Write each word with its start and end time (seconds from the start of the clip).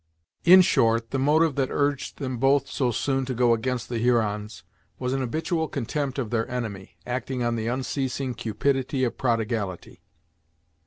In 0.45 0.61
short, 0.63 1.11
the 1.11 1.19
motive 1.19 1.53
that 1.57 1.69
urged 1.69 2.17
them 2.17 2.39
both 2.39 2.67
so 2.67 2.89
soon 2.89 3.23
to 3.27 3.35
go 3.35 3.53
against 3.53 3.87
the 3.87 3.99
Hurons, 3.99 4.63
was 4.97 5.13
an 5.13 5.19
habitual 5.19 5.67
contempt 5.67 6.17
of 6.17 6.31
their 6.31 6.49
enemy, 6.49 6.97
acting 7.05 7.43
on 7.43 7.55
the 7.55 7.67
unceasing 7.67 8.33
cupidity 8.33 9.03
of 9.03 9.15
prodigality. 9.19 10.01